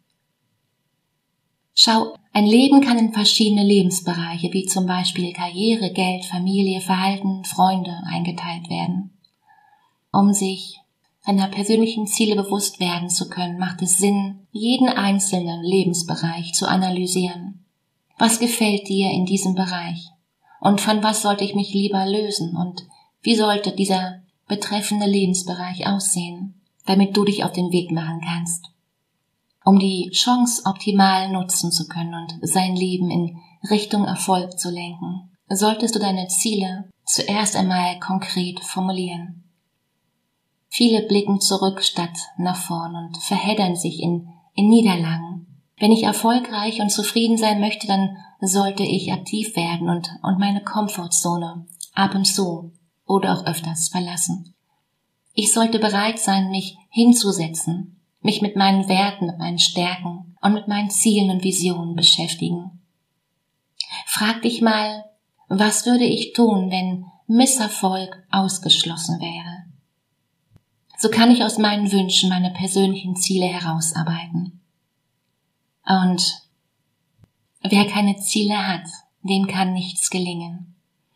Schau, 1.81 2.17
ein 2.33 2.45
Leben 2.45 2.81
kann 2.81 2.99
in 2.99 3.13
verschiedene 3.13 3.63
Lebensbereiche, 3.63 4.53
wie 4.53 4.67
zum 4.67 4.87
Beispiel 4.87 5.33
Karriere, 5.33 5.93
Geld, 5.93 6.25
Familie, 6.25 6.81
Verhalten, 6.81 7.45
Freunde 7.45 8.03
eingeteilt 8.05 8.69
werden. 8.69 9.17
Um 10.11 10.33
sich 10.33 10.81
seiner 11.21 11.47
persönlichen 11.47 12.09
Ziele 12.09 12.35
bewusst 12.35 12.81
werden 12.81 13.09
zu 13.09 13.29
können, 13.29 13.61
macht 13.61 13.81
es 13.81 13.97
Sinn, 13.97 14.41
jeden 14.51 14.89
einzelnen 14.89 15.63
Lebensbereich 15.63 16.53
zu 16.53 16.69
analysieren. 16.69 17.65
Was 18.19 18.41
gefällt 18.41 18.89
dir 18.89 19.13
in 19.13 19.25
diesem 19.25 19.55
Bereich? 19.55 20.09
Und 20.61 20.81
von 20.81 21.01
was 21.05 21.23
sollte 21.23 21.45
ich 21.45 21.55
mich 21.55 21.73
lieber 21.73 22.05
lösen? 22.07 22.57
Und 22.57 22.89
wie 23.23 23.37
sollte 23.37 23.71
dieser 23.71 24.23
betreffende 24.49 25.07
Lebensbereich 25.07 25.87
aussehen, 25.87 26.61
damit 26.87 27.17
du 27.17 27.25
dich 27.25 27.45
auf 27.45 27.53
den 27.53 27.71
Weg 27.71 27.93
machen 27.93 28.21
kannst? 28.21 28.69
Um 29.69 29.79
die 29.79 30.09
Chance 30.15 30.63
optimal 30.65 31.29
nutzen 31.31 31.71
zu 31.71 31.89
können 31.89 32.15
und 32.15 32.39
sein 32.41 32.75
Leben 32.75 33.11
in 33.11 33.39
Richtung 33.71 34.07
Erfolg 34.07 34.59
zu 34.59 34.71
lenken, 34.71 35.31
solltest 35.51 35.95
du 35.95 35.99
deine 35.99 36.27
Ziele 36.29 36.89
zuerst 37.05 37.55
einmal 37.55 37.99
konkret 38.01 38.61
formulieren. 38.61 39.45
Viele 40.71 41.03
blicken 41.03 41.43
zurück 41.43 41.85
statt 41.85 42.17
nach 42.39 42.57
vorn 42.57 42.95
und 42.97 43.19
verheddern 43.19 43.77
sich 43.77 44.01
in, 44.01 44.31
in 44.55 44.71
Niederlagen. 44.71 45.63
Wenn 45.79 45.93
ich 45.93 46.05
erfolgreich 46.05 46.81
und 46.81 46.89
zufrieden 46.89 47.37
sein 47.37 47.61
möchte, 47.61 47.87
dann 47.87 48.17
sollte 48.41 48.85
ich 48.85 49.13
aktiv 49.13 49.55
werden 49.55 49.91
und, 49.91 50.09
und 50.23 50.39
meine 50.39 50.65
Komfortzone 50.65 51.67
ab 51.93 52.15
und 52.15 52.25
zu 52.25 52.73
oder 53.07 53.35
auch 53.35 53.45
öfters 53.45 53.91
verlassen. 53.91 54.55
Ich 55.35 55.53
sollte 55.53 55.79
bereit 55.79 56.19
sein, 56.19 56.49
mich 56.49 56.79
hinzusetzen, 56.89 57.98
mich 58.21 58.43
mit 58.43 58.57
meinen 58.57 58.89
Werten, 58.89 59.27
mit 59.27 59.39
meinen 59.39 59.59
Stärken 59.59 60.37
und 60.41 60.55
mit 60.55 60.69
meinen 60.69 60.91
Zielen 60.91 61.31
und 61.31 61.45
Visionen 61.45 61.95
beschäftigen. 61.95 62.83
Frag 64.07 64.43
dich 64.43 64.61
mal, 64.61 65.05
was 65.49 65.87
würde 65.87 66.05
ich 66.05 66.33
tun, 66.33 66.71
wenn 66.71 67.07
Misserfolg 67.27 68.23
ausgeschlossen 68.31 69.21
wäre? 69.21 69.65
So 70.99 71.09
kann 71.09 71.31
ich 71.31 71.45
aus 71.45 71.59
meinen 71.59 71.93
Wünschen 71.93 72.29
meine 72.29 72.51
persönlichen 72.51 73.17
Ziele 73.17 73.47
herausarbeiten. 73.47 74.61
Und 75.87 76.43
wer 77.63 77.87
keine 77.87 78.17
Ziele 78.17 78.67
hat, 78.67 78.89
dem 79.23 79.47
kann 79.47 79.73
nichts 79.73 80.11
gelingen. 80.11 80.75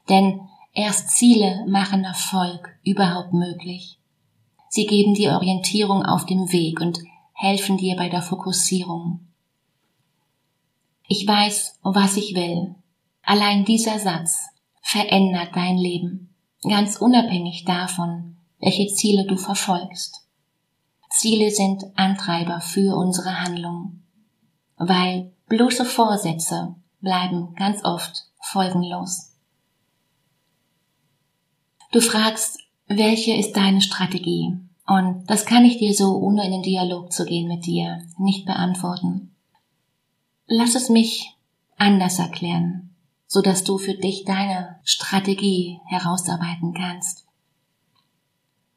Denn 0.09 0.41
erst 0.73 1.11
Ziele 1.11 1.67
machen 1.67 2.05
Erfolg 2.05 2.79
überhaupt 2.85 3.33
möglich. 3.33 3.99
Sie 4.75 4.87
geben 4.87 5.13
dir 5.13 5.33
Orientierung 5.33 6.03
auf 6.03 6.25
dem 6.25 6.51
Weg 6.51 6.81
und 6.81 6.99
helfen 7.35 7.77
dir 7.77 7.95
bei 7.95 8.09
der 8.09 8.23
Fokussierung. 8.23 9.21
Ich 11.07 11.29
weiß, 11.29 11.79
was 11.83 12.17
ich 12.17 12.35
will. 12.35 12.75
Allein 13.23 13.67
dieser 13.67 13.99
Satz 13.99 14.49
verändert 14.81 15.51
dein 15.55 15.77
Leben, 15.77 16.35
ganz 16.67 16.97
unabhängig 16.97 17.67
davon, 17.67 18.39
welche 18.61 18.87
Ziele 18.87 19.27
du 19.27 19.37
verfolgst. 19.37 20.27
Ziele 21.11 21.51
sind 21.51 21.85
Antreiber 21.97 22.63
für 22.63 22.97
unsere 22.97 23.43
Handlung, 23.43 24.01
weil 24.79 25.35
bloße 25.49 25.85
Vorsätze 25.85 26.77
bleiben 27.03 27.55
ganz 27.57 27.85
oft 27.85 28.25
folgenlos. 28.41 29.35
Du 31.91 32.01
fragst, 32.01 32.62
welche 32.97 33.35
ist 33.35 33.53
deine 33.57 33.81
Strategie? 33.81 34.57
Und 34.87 35.25
das 35.27 35.47
kann 35.47 35.65
ich 35.65 35.79
dir 35.79 35.95
so, 35.95 36.17
ohne 36.17 36.45
in 36.45 36.53
den 36.53 36.63
Dialog 36.63 37.13
zu 37.13 37.25
gehen 37.25 37.49
mit 37.49 37.67
dir, 37.67 38.03
nicht 38.19 38.47
beantworten. 38.47 39.35
Lass 40.47 40.75
es 40.75 40.89
mich 40.89 41.37
anders 41.77 42.19
erklären, 42.19 42.95
so 43.27 43.41
dass 43.41 43.65
du 43.65 43.79
für 43.79 43.95
dich 43.95 44.25
deine 44.25 44.81
Strategie 44.85 45.81
herausarbeiten 45.87 46.75
kannst. 46.75 47.27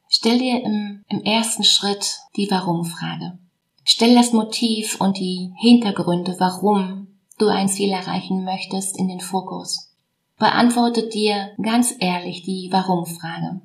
Stell 0.08 0.40
dir 0.40 0.64
im, 0.64 1.04
im 1.10 1.22
ersten 1.24 1.64
Schritt 1.64 2.20
die 2.38 2.50
Warum-Frage. 2.50 3.38
Stell 3.84 4.16
das 4.16 4.32
Motiv 4.32 5.00
und 5.02 5.18
die 5.18 5.52
Hintergründe, 5.58 6.36
warum 6.40 7.08
du 7.38 7.48
ein 7.48 7.68
Ziel 7.68 7.92
erreichen 7.92 8.44
möchtest, 8.44 8.98
in 8.98 9.08
den 9.08 9.20
Fokus. 9.20 9.94
Beantworte 10.38 11.08
dir 11.10 11.52
ganz 11.62 11.94
ehrlich 12.00 12.44
die 12.44 12.70
Warum-Frage. 12.72 13.62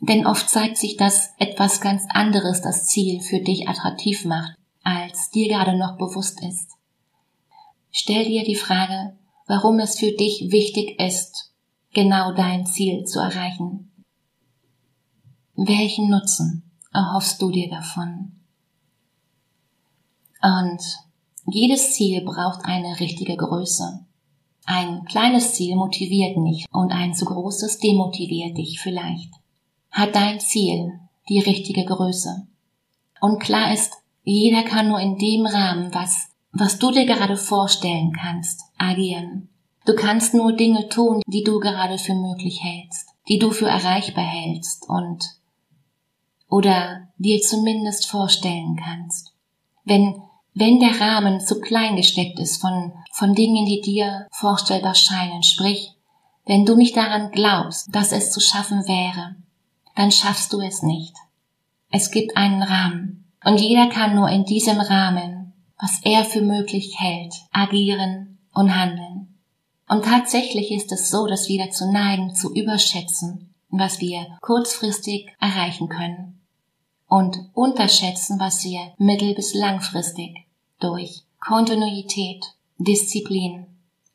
Denn 0.00 0.26
oft 0.26 0.48
zeigt 0.50 0.76
sich, 0.76 0.96
dass 0.96 1.30
etwas 1.38 1.80
ganz 1.80 2.04
anderes 2.10 2.60
das 2.60 2.86
Ziel 2.86 3.20
für 3.20 3.40
dich 3.40 3.68
attraktiv 3.68 4.24
macht, 4.24 4.56
als 4.82 5.30
dir 5.30 5.48
gerade 5.48 5.76
noch 5.78 5.96
bewusst 5.96 6.42
ist. 6.42 6.72
Stell 7.90 8.24
dir 8.24 8.44
die 8.44 8.56
Frage, 8.56 9.16
warum 9.46 9.78
es 9.78 9.98
für 9.98 10.12
dich 10.12 10.50
wichtig 10.50 11.00
ist, 11.00 11.52
genau 11.92 12.32
dein 12.32 12.66
Ziel 12.66 13.04
zu 13.04 13.20
erreichen. 13.20 13.90
Welchen 15.54 16.10
Nutzen 16.10 16.70
erhoffst 16.92 17.40
du 17.40 17.50
dir 17.50 17.70
davon? 17.70 18.32
Und 20.42 20.82
jedes 21.46 21.94
Ziel 21.94 22.22
braucht 22.22 22.64
eine 22.64 22.98
richtige 23.00 23.36
Größe. 23.36 24.04
Ein 24.66 25.04
kleines 25.04 25.54
Ziel 25.54 25.76
motiviert 25.76 26.36
nicht 26.36 26.66
und 26.72 26.90
ein 26.90 27.14
zu 27.14 27.26
großes 27.26 27.78
demotiviert 27.78 28.58
dich 28.58 28.80
vielleicht 28.80 29.30
hat 29.94 30.14
dein 30.16 30.40
Ziel 30.40 30.98
die 31.28 31.38
richtige 31.38 31.84
Größe. 31.84 32.46
Und 33.20 33.38
klar 33.38 33.72
ist, 33.72 33.94
jeder 34.24 34.64
kann 34.64 34.88
nur 34.88 35.00
in 35.00 35.16
dem 35.16 35.46
Rahmen, 35.46 35.94
was, 35.94 36.28
was 36.52 36.78
du 36.78 36.90
dir 36.90 37.06
gerade 37.06 37.36
vorstellen 37.36 38.12
kannst, 38.12 38.60
agieren. 38.76 39.48
Du 39.86 39.94
kannst 39.94 40.34
nur 40.34 40.52
Dinge 40.52 40.88
tun, 40.88 41.22
die 41.26 41.44
du 41.44 41.60
gerade 41.60 41.98
für 41.98 42.14
möglich 42.14 42.62
hältst, 42.62 43.10
die 43.28 43.38
du 43.38 43.50
für 43.50 43.68
erreichbar 43.68 44.24
hältst 44.24 44.88
und 44.88 45.24
oder 46.50 47.08
dir 47.18 47.40
zumindest 47.40 48.06
vorstellen 48.06 48.76
kannst. 48.76 49.32
Wenn, 49.84 50.22
wenn 50.54 50.80
der 50.80 51.00
Rahmen 51.00 51.40
zu 51.40 51.60
klein 51.60 51.96
gesteckt 51.96 52.38
ist 52.38 52.60
von, 52.60 52.92
von 53.12 53.34
Dingen, 53.34 53.66
die 53.66 53.80
dir 53.80 54.26
vorstellbar 54.32 54.94
scheinen, 54.94 55.42
sprich, 55.42 55.92
wenn 56.46 56.64
du 56.64 56.76
nicht 56.76 56.96
daran 56.96 57.30
glaubst, 57.30 57.94
dass 57.94 58.12
es 58.12 58.30
zu 58.30 58.40
schaffen 58.40 58.86
wäre, 58.86 59.36
dann 59.94 60.10
schaffst 60.10 60.52
du 60.52 60.60
es 60.60 60.82
nicht. 60.82 61.14
Es 61.90 62.10
gibt 62.10 62.36
einen 62.36 62.62
Rahmen 62.62 63.32
und 63.44 63.60
jeder 63.60 63.88
kann 63.88 64.14
nur 64.14 64.28
in 64.28 64.44
diesem 64.44 64.80
Rahmen, 64.80 65.52
was 65.80 66.00
er 66.02 66.24
für 66.24 66.40
möglich 66.40 66.96
hält, 66.98 67.34
agieren 67.52 68.38
und 68.52 68.74
handeln. 68.74 69.38
Und 69.88 70.04
tatsächlich 70.04 70.70
ist 70.70 70.90
es 70.92 71.10
so, 71.10 71.26
dass 71.26 71.48
wir 71.48 71.64
dazu 71.64 71.90
neigen, 71.90 72.34
zu 72.34 72.52
überschätzen, 72.54 73.54
was 73.68 74.00
wir 74.00 74.26
kurzfristig 74.40 75.30
erreichen 75.40 75.88
können 75.88 76.40
und 77.06 77.36
unterschätzen, 77.52 78.40
was 78.40 78.64
wir 78.64 78.92
mittel- 78.98 79.34
bis 79.34 79.54
langfristig 79.54 80.46
durch 80.80 81.22
Kontinuität, 81.38 82.44
Disziplin 82.78 83.66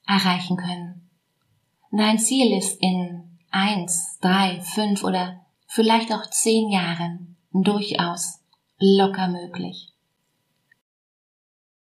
erreichen 0.07 0.57
können. 0.57 1.09
Dein 1.91 2.19
Ziel 2.19 2.57
ist 2.57 2.81
in 2.81 3.37
eins, 3.51 4.17
drei, 4.21 4.59
fünf 4.61 5.03
oder 5.03 5.45
vielleicht 5.69 6.11
auch 6.11 6.27
zehn 6.31 6.69
Jahren 6.69 7.37
durchaus 7.53 8.39
locker 8.79 9.27
möglich. 9.27 9.89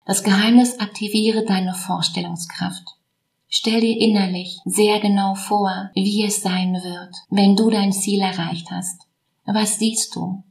Das 0.07 0.25
Geheimnis 0.25 0.81
aktiviere 0.81 1.45
deine 1.45 1.75
Vorstellungskraft. 1.75 2.83
Stell 3.49 3.81
dir 3.81 4.01
innerlich 4.01 4.59
sehr 4.65 5.01
genau 5.01 5.35
vor, 5.35 5.91
wie 5.95 6.25
es 6.25 6.43
sein 6.43 6.73
wird, 6.75 7.15
wenn 7.29 7.57
du 7.57 7.71
dein 7.71 7.93
Ziel 7.93 8.21
erreicht 8.21 8.71
hast. 8.71 9.03
Was 9.45 9.79
siehst 9.79 10.17
du? 10.17 10.43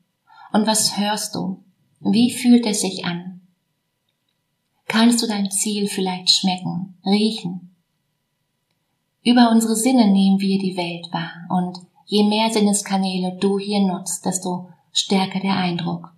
Und 0.53 0.67
was 0.67 0.97
hörst 0.97 1.35
du? 1.35 1.63
Wie 1.99 2.31
fühlt 2.31 2.65
es 2.65 2.81
sich 2.81 3.03
an? 3.03 3.41
Kannst 4.87 5.21
du 5.21 5.27
dein 5.27 5.49
Ziel 5.49 5.87
vielleicht 5.87 6.29
schmecken, 6.29 6.97
riechen? 7.05 7.75
Über 9.23 9.49
unsere 9.51 9.75
Sinne 9.75 10.11
nehmen 10.11 10.39
wir 10.39 10.59
die 10.59 10.77
Welt 10.77 11.11
wahr 11.11 11.47
und 11.49 11.79
Je 12.05 12.23
mehr 12.23 12.51
Sinneskanäle 12.51 13.37
du 13.39 13.59
hier 13.59 13.81
nutzt, 13.81 14.25
desto 14.25 14.69
stärker 14.91 15.39
der 15.39 15.55
Eindruck. 15.55 16.13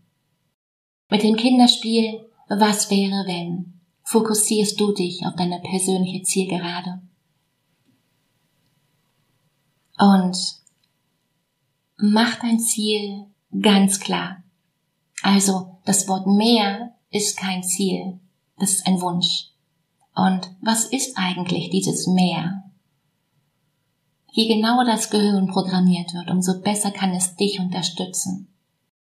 Mit 1.09 1.23
dem 1.23 1.35
Kinderspiel 1.35 2.25
Was 2.47 2.89
wäre 2.89 3.25
wenn 3.27 3.75
fokussierst 4.05 4.79
du 4.79 4.93
dich 4.93 5.25
auf 5.25 5.35
deine 5.35 5.59
persönliche 5.59 6.23
Zielgerade. 6.23 7.01
Und 9.97 10.37
mach 11.97 12.35
dein 12.39 12.59
Ziel 12.59 13.25
ganz 13.61 13.99
klar. 13.99 14.43
Also 15.21 15.79
das 15.85 16.07
Wort 16.07 16.27
mehr 16.27 16.95
ist 17.09 17.37
kein 17.37 17.63
Ziel, 17.63 18.19
das 18.57 18.73
ist 18.73 18.87
ein 18.87 19.01
Wunsch. 19.01 19.47
Und 20.13 20.51
was 20.61 20.85
ist 20.85 21.17
eigentlich 21.17 21.69
dieses 21.71 22.07
Mehr? 22.07 22.64
Je 24.35 24.47
genauer 24.47 24.83
das 24.83 25.09
Gehirn 25.09 25.47
programmiert 25.47 26.13
wird, 26.13 26.29
umso 26.29 26.59
besser 26.59 26.91
kann 26.91 27.11
es 27.11 27.37
dich 27.37 27.61
unterstützen. 27.61 28.53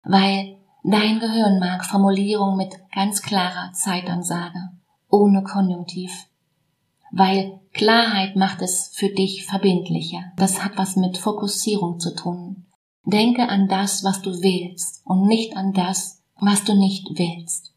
Weil 0.05 0.59
dein 0.85 1.19
Gehirn 1.19 1.59
mag 1.59 1.85
Formulierung 1.85 2.57
mit 2.57 2.73
ganz 2.95 3.21
klarer 3.21 3.73
Zeitansage, 3.73 4.71
ohne 5.09 5.43
Konjunktiv. 5.43 6.13
Weil 7.11 7.59
Klarheit 7.73 8.37
macht 8.37 8.63
es 8.63 8.93
für 8.95 9.09
dich 9.09 9.45
verbindlicher. 9.45 10.23
Das 10.37 10.63
hat 10.63 10.79
was 10.79 10.95
mit 10.95 11.19
Fokussierung 11.19 11.99
zu 11.99 12.15
tun. 12.15 12.67
Denke 13.05 13.49
an 13.49 13.67
das, 13.67 14.05
was 14.05 14.23
du 14.23 14.31
willst 14.31 15.03
und 15.05 15.27
nicht 15.27 15.57
an 15.57 15.73
das, 15.73 16.23
was 16.37 16.63
du 16.63 16.75
nicht 16.77 17.09
willst. 17.19 17.73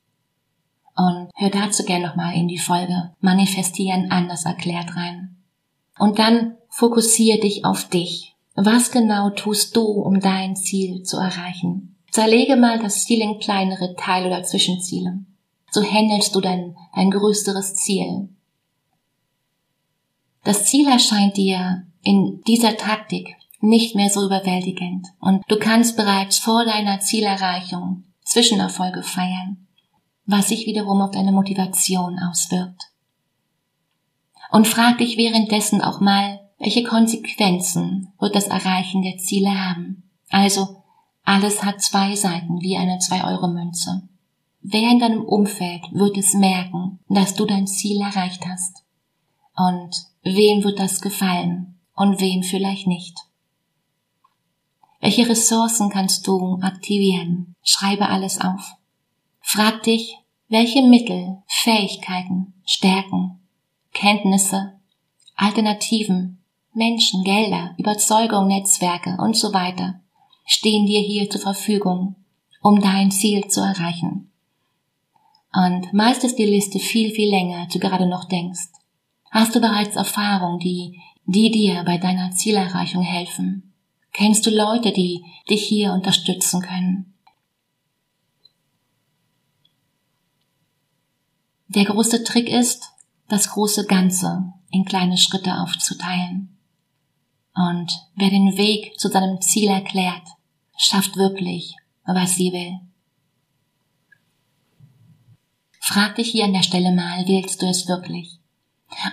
Und 0.96 1.32
hör 1.34 1.50
dazu 1.50 1.86
gerne 1.86 2.06
nochmal 2.06 2.36
in 2.36 2.48
die 2.48 2.60
Folge 2.60 3.16
Manifestieren 3.20 4.12
anders 4.12 4.46
erklärt 4.46 4.96
rein. 4.96 5.38
Und 5.98 6.20
dann 6.20 6.58
fokussiere 6.72 7.40
dich 7.40 7.64
auf 7.66 7.88
dich. 7.90 8.36
Was 8.56 8.92
genau 8.92 9.30
tust 9.30 9.76
du, 9.76 9.84
um 9.84 10.20
dein 10.20 10.56
Ziel 10.56 11.04
zu 11.04 11.18
erreichen? 11.18 11.96
Zerlege 12.10 12.56
mal 12.56 12.80
das 12.80 13.06
Ziel 13.06 13.22
in 13.22 13.40
kleinere 13.40 13.96
Teile 13.96 14.28
oder 14.28 14.44
Zwischenziele. 14.44 15.20
So 15.70 15.84
handelst 15.84 16.36
du 16.36 16.42
dein, 16.42 16.76
dein 16.96 17.12
größeres 17.12 17.76
Ziel. 17.76 18.30
Das 20.44 20.66
Ziel 20.66 20.88
erscheint 20.88 21.38
dir 21.38 21.86
in 22.02 22.42
dieser 22.48 22.76
Taktik 22.76 23.36
nicht 23.62 23.96
mehr 23.96 24.10
so 24.10 24.26
überwältigend 24.26 25.08
und 25.20 25.44
du 25.48 25.58
kannst 25.58 25.96
bereits 25.96 26.40
vor 26.40 26.66
deiner 26.66 27.00
Zielerreichung 27.00 28.06
Zwischenerfolge 28.24 29.04
feiern, 29.04 29.68
was 30.26 30.50
sich 30.50 30.66
wiederum 30.66 31.02
auf 31.02 31.12
deine 31.12 31.32
Motivation 31.32 32.18
auswirkt. 32.20 32.92
Und 34.52 34.68
frag 34.68 34.98
dich 34.98 35.18
währenddessen 35.18 35.82
auch 35.82 36.02
mal, 36.02 36.41
welche 36.62 36.84
Konsequenzen 36.84 38.14
wird 38.20 38.36
das 38.36 38.48
Erreichen 38.48 39.02
der 39.02 39.18
Ziele 39.18 39.50
haben? 39.50 40.04
Also, 40.30 40.84
alles 41.24 41.64
hat 41.64 41.82
zwei 41.82 42.16
Seiten 42.16 42.62
wie 42.62 42.78
eine 42.78 43.00
2-Euro-Münze. 43.00 44.08
Wer 44.62 44.92
in 44.92 45.00
deinem 45.00 45.26
Umfeld 45.26 45.82
wird 45.92 46.18
es 46.18 46.36
merken, 46.36 47.00
dass 47.10 47.34
du 47.34 47.46
dein 47.46 47.66
Ziel 47.66 48.00
erreicht 48.00 48.46
hast? 48.48 48.84
Und 49.56 50.06
wem 50.22 50.64
wird 50.64 50.78
das 50.78 51.02
gefallen 51.02 51.80
und 51.96 52.22
wem 52.22 52.44
vielleicht 52.44 52.86
nicht? 52.86 53.18
Welche 55.00 55.28
Ressourcen 55.28 55.90
kannst 55.90 56.28
du 56.28 56.60
aktivieren? 56.62 57.56
Schreibe 57.64 58.08
alles 58.08 58.40
auf. 58.40 58.76
Frag 59.40 59.82
dich, 59.82 60.16
welche 60.48 60.84
Mittel, 60.84 61.42
Fähigkeiten, 61.48 62.54
Stärken, 62.66 63.40
Kenntnisse, 63.94 64.80
Alternativen, 65.36 66.41
Menschen, 66.74 67.24
Gelder, 67.24 67.76
Überzeugung, 67.78 68.48
Netzwerke 68.48 69.18
und 69.20 69.36
so 69.36 69.54
weiter 69.54 70.00
stehen 70.46 70.86
dir 70.86 71.02
hier 71.02 71.30
zur 71.30 71.42
Verfügung, 71.42 72.16
um 72.62 72.82
dein 72.82 73.12
Ziel 73.12 73.48
zu 73.48 73.60
erreichen. 73.62 74.32
Und 75.54 75.92
meist 75.92 76.24
ist 76.24 76.38
die 76.38 76.46
Liste 76.46 76.80
viel, 76.80 77.12
viel 77.12 77.30
länger, 77.30 77.60
als 77.60 77.74
du 77.74 77.80
gerade 77.80 78.08
noch 78.08 78.26
denkst. 78.26 78.70
Hast 79.32 79.54
du 79.54 79.60
bereits 79.60 79.96
Erfahrungen, 79.96 80.60
die, 80.60 81.00
die 81.26 81.52
dir 81.52 81.84
bei 81.84 81.98
deiner 81.98 82.32
Zielerreichung 82.32 83.02
helfen? 83.02 83.74
Kennst 84.14 84.46
du 84.46 84.50
Leute, 84.50 84.92
die 84.92 85.26
dich 85.50 85.64
hier 85.64 85.94
unterstützen 85.94 86.62
können? 86.62 87.14
Der 91.68 91.86
große 91.86 92.24
Trick 92.24 92.50
ist, 92.50 92.92
das 93.30 93.50
große 93.52 93.86
Ganze 93.86 94.54
in 94.72 94.84
kleine 94.84 95.18
Schritte 95.18 95.62
aufzuteilen. 95.62 96.51
Und 97.54 97.92
wer 98.16 98.30
den 98.30 98.58
Weg 98.58 99.00
zu 99.00 99.10
seinem 99.10 99.42
Ziel 99.42 99.70
erklärt, 99.70 100.24
schafft 100.78 101.18
wirklich, 101.18 101.76
was 102.06 102.36
sie 102.36 102.52
will. 102.52 102.80
Frag 105.80 106.16
dich 106.16 106.30
hier 106.30 106.46
an 106.46 106.54
der 106.54 106.64
Stelle 106.64 106.94
mal, 106.94 107.28
willst 107.28 107.62
du 107.62 107.68
es 107.68 107.88
wirklich? 107.88 108.40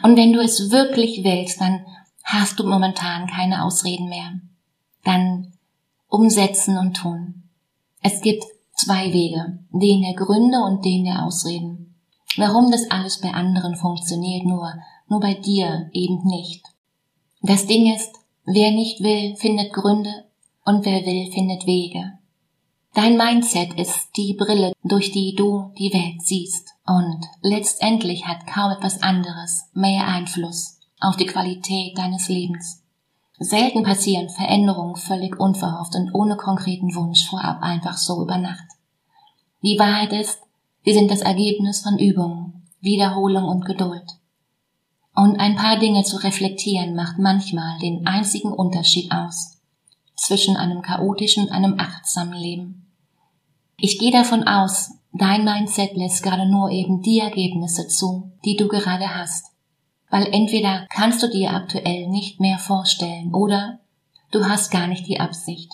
Und 0.03 0.16
wenn 0.16 0.33
du 0.33 0.40
es 0.40 0.70
wirklich 0.70 1.24
willst, 1.24 1.61
dann 1.61 1.85
hast 2.24 2.59
du 2.59 2.64
momentan 2.64 3.27
keine 3.27 3.64
Ausreden 3.64 4.09
mehr 4.09 4.40
dann 5.05 5.53
umsetzen 6.09 6.77
und 6.79 6.94
tun. 6.94 7.48
Es 8.03 8.20
gibt 8.20 8.44
zwei 8.74 9.12
Wege, 9.12 9.59
den 9.70 10.03
der 10.03 10.14
Gründe 10.14 10.61
und 10.61 10.85
den 10.85 11.05
der 11.05 11.24
Ausreden. 11.24 11.94
Warum 12.37 12.70
das 12.70 12.90
alles 12.90 13.20
bei 13.20 13.33
anderen 13.33 13.74
funktioniert, 13.74 14.44
nur, 14.44 14.72
nur 15.09 15.20
bei 15.20 15.35
dir 15.35 15.88
eben 15.92 16.24
nicht. 16.24 16.64
Das 17.40 17.66
Ding 17.66 17.92
ist, 17.92 18.14
wer 18.52 18.70
nicht 18.70 19.00
will, 19.00 19.37
findet 19.37 19.72
Gründe 19.72 20.24
und 20.64 20.84
wer 20.84 21.04
will, 21.04 21.30
findet 21.32 21.66
Wege. 21.66 22.18
Dein 22.94 23.16
Mindset 23.16 23.74
ist 23.78 24.16
die 24.16 24.34
Brille, 24.34 24.72
durch 24.82 25.12
die 25.12 25.34
du 25.37 25.72
die 25.78 25.92
Welt 25.92 26.22
siehst. 26.22 26.70
Und 26.87 27.20
letztendlich 27.42 28.26
hat 28.26 28.46
kaum 28.46 28.72
etwas 28.72 29.02
anderes 29.02 29.64
mehr 29.72 30.08
Einfluss 30.08 30.78
auf 31.00 31.16
die 31.16 31.26
Qualität 31.26 31.96
deines 31.96 32.28
Lebens. 32.28 32.82
Selten 33.38 33.84
passieren 33.84 34.28
Veränderungen 34.30 34.96
völlig 34.96 35.38
unverhofft 35.38 35.94
und 35.94 36.12
ohne 36.12 36.37
konkreten 36.37 36.94
Wunsch 36.96 37.28
vorab 37.28 37.62
einfach 37.62 37.96
so 37.96 38.22
über 38.22 38.37
Nacht. 38.37 38.66
Die 39.62 39.78
Wahrheit 39.78 40.12
ist, 40.12 40.40
sie 40.84 40.92
sind 40.92 41.11
das 41.11 41.20
Ergebnis 41.20 41.82
von 41.82 41.98
Übungen, 41.98 42.66
Wiederholung 42.80 43.44
und 43.44 43.64
Geduld. 43.64 44.17
Und 45.20 45.40
ein 45.40 45.57
paar 45.57 45.78
Dinge 45.78 46.04
zu 46.04 46.16
reflektieren 46.16 46.94
macht 46.94 47.18
manchmal 47.18 47.78
den 47.81 48.07
einzigen 48.07 48.52
Unterschied 48.52 49.11
aus 49.11 49.59
zwischen 50.16 50.57
einem 50.57 50.83
chaotischen 50.83 51.44
und 51.44 51.52
einem 51.52 51.78
achtsamen 51.78 52.38
Leben. 52.38 52.87
Ich 53.76 53.98
gehe 53.98 54.12
davon 54.12 54.46
aus, 54.46 54.92
dein 55.12 55.44
Mindset 55.44 55.96
lässt 55.96 56.22
gerade 56.22 56.48
nur 56.48 56.70
eben 56.70 57.02
die 57.02 57.18
Ergebnisse 57.18 57.88
zu, 57.88 58.31
die 58.44 58.57
du 58.57 58.68
gerade 58.68 59.14
hast 59.14 59.48
weil 60.11 60.26
entweder 60.33 60.87
kannst 60.90 61.22
du 61.22 61.28
dir 61.28 61.52
aktuell 61.52 62.09
nicht 62.09 62.40
mehr 62.40 62.59
vorstellen 62.59 63.35
oder 63.35 63.81
du 64.31 64.46
hast 64.46 64.70
gar 64.70 64.87
nicht 64.87 65.07
die 65.07 65.20
Absicht. 65.20 65.72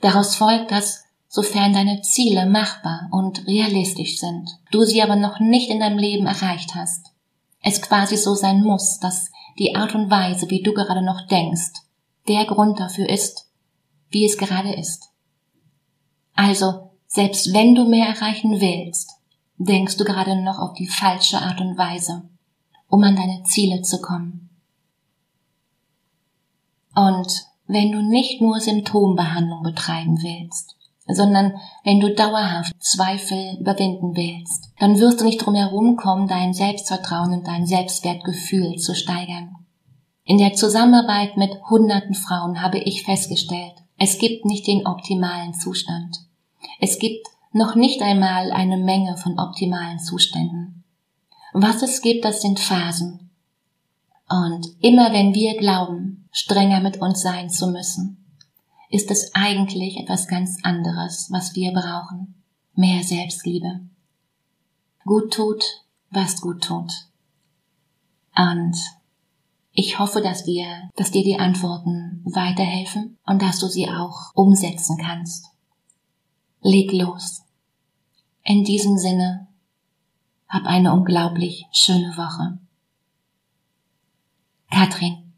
Daraus 0.00 0.36
folgt, 0.36 0.70
dass 0.70 1.04
sofern 1.28 1.72
deine 1.72 2.02
Ziele 2.02 2.46
machbar 2.46 3.08
und 3.12 3.46
realistisch 3.46 4.18
sind, 4.18 4.50
du 4.72 4.84
sie 4.84 5.02
aber 5.02 5.16
noch 5.16 5.38
nicht 5.38 5.70
in 5.70 5.80
deinem 5.80 5.98
Leben 5.98 6.26
erreicht 6.26 6.74
hast, 6.74 7.09
es 7.62 7.82
quasi 7.82 8.16
so 8.16 8.34
sein 8.34 8.62
muss, 8.62 8.98
dass 8.98 9.30
die 9.58 9.74
Art 9.74 9.94
und 9.94 10.10
Weise, 10.10 10.48
wie 10.50 10.62
du 10.62 10.72
gerade 10.72 11.02
noch 11.02 11.26
denkst, 11.26 11.72
der 12.28 12.44
Grund 12.44 12.80
dafür 12.80 13.08
ist, 13.08 13.48
wie 14.08 14.24
es 14.24 14.38
gerade 14.38 14.72
ist. 14.72 15.10
Also, 16.34 16.90
selbst 17.06 17.52
wenn 17.52 17.74
du 17.74 17.84
mehr 17.86 18.06
erreichen 18.06 18.60
willst, 18.60 19.10
denkst 19.58 19.96
du 19.96 20.04
gerade 20.04 20.42
noch 20.42 20.58
auf 20.58 20.74
die 20.74 20.86
falsche 20.86 21.38
Art 21.38 21.60
und 21.60 21.76
Weise 21.76 22.22
um 22.90 23.04
an 23.04 23.16
deine 23.16 23.42
Ziele 23.44 23.80
zu 23.82 24.02
kommen. 24.02 24.50
Und 26.94 27.46
wenn 27.66 27.92
du 27.92 28.02
nicht 28.02 28.42
nur 28.42 28.60
Symptombehandlung 28.60 29.62
betreiben 29.62 30.20
willst, 30.22 30.76
sondern 31.14 31.54
wenn 31.84 32.00
du 32.00 32.14
dauerhaft 32.14 32.72
Zweifel 32.82 33.56
überwinden 33.60 34.16
willst, 34.16 34.70
dann 34.78 34.98
wirst 34.98 35.20
du 35.20 35.24
nicht 35.24 35.38
drum 35.38 35.54
herum 35.54 35.96
kommen, 35.96 36.28
dein 36.28 36.52
Selbstvertrauen 36.52 37.32
und 37.32 37.46
dein 37.46 37.66
Selbstwertgefühl 37.66 38.76
zu 38.76 38.94
steigern. 38.94 39.56
In 40.24 40.38
der 40.38 40.54
Zusammenarbeit 40.54 41.36
mit 41.36 41.50
hunderten 41.68 42.14
Frauen 42.14 42.62
habe 42.62 42.78
ich 42.78 43.02
festgestellt, 43.02 43.74
es 43.96 44.18
gibt 44.18 44.44
nicht 44.44 44.66
den 44.66 44.86
optimalen 44.86 45.54
Zustand. 45.54 46.18
Es 46.80 46.98
gibt 46.98 47.26
noch 47.52 47.74
nicht 47.74 48.00
einmal 48.00 48.52
eine 48.52 48.76
Menge 48.76 49.16
von 49.16 49.38
optimalen 49.38 49.98
Zuständen. 49.98 50.84
Was 51.52 51.82
es 51.82 52.00
gibt, 52.00 52.24
das 52.24 52.42
sind 52.42 52.60
Phasen. 52.60 53.30
Und 54.28 54.68
immer 54.80 55.12
wenn 55.12 55.34
wir 55.34 55.56
glauben, 55.56 56.28
strenger 56.30 56.80
mit 56.80 57.00
uns 57.00 57.22
sein 57.22 57.50
zu 57.50 57.66
müssen, 57.66 58.19
ist 58.90 59.10
es 59.10 59.34
eigentlich 59.34 59.96
etwas 59.96 60.26
ganz 60.26 60.58
anderes, 60.62 61.28
was 61.30 61.54
wir 61.54 61.72
brauchen. 61.72 62.34
Mehr 62.74 63.02
Selbstliebe. 63.02 63.80
Gut 65.04 65.32
tut, 65.32 65.64
was 66.10 66.40
gut 66.40 66.64
tut. 66.64 66.92
Und 68.36 68.76
ich 69.72 69.98
hoffe, 69.98 70.20
dass 70.20 70.44
dir, 70.44 70.90
dass 70.96 71.12
dir 71.12 71.22
die 71.22 71.38
Antworten 71.38 72.22
weiterhelfen 72.24 73.16
und 73.24 73.40
dass 73.40 73.60
du 73.60 73.68
sie 73.68 73.88
auch 73.88 74.32
umsetzen 74.34 74.98
kannst. 74.98 75.46
Leg 76.60 76.92
los. 76.92 77.42
In 78.42 78.64
diesem 78.64 78.98
Sinne, 78.98 79.46
hab 80.48 80.66
eine 80.66 80.92
unglaublich 80.92 81.66
schöne 81.72 82.16
Woche. 82.16 82.58
Katrin 84.70 85.29